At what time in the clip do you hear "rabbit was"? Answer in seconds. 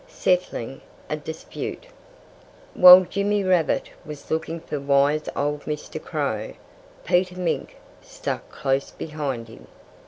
3.43-4.31